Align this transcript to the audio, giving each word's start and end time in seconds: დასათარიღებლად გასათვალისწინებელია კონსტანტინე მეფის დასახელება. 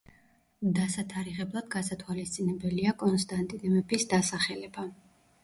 დასათარიღებლად 0.77 1.67
გასათვალისწინებელია 1.75 2.95
კონსტანტინე 3.05 3.71
მეფის 3.77 4.09
დასახელება. 4.17 4.89